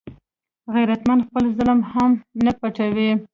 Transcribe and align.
غیرتمند 0.73 1.25
خپل 1.27 1.43
ظلم 1.57 1.79
هم 1.91 2.11
نه 2.45 2.51
پټوي 2.59 3.09